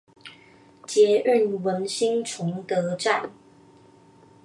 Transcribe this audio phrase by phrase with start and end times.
[0.87, 3.31] 捷運文心崇德站